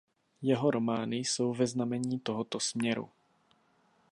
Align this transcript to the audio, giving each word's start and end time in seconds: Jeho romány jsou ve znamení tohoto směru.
Jeho 0.41 0.71
romány 0.71 1.17
jsou 1.17 1.53
ve 1.53 1.67
znamení 1.67 2.19
tohoto 2.19 2.59
směru. 2.59 3.09